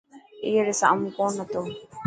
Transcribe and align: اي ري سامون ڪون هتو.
اي 0.43 0.51
ري 0.67 0.73
سامون 0.81 1.09
ڪون 1.17 1.31
هتو. 1.41 1.61